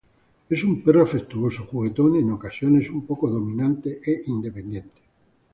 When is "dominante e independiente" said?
3.29-4.99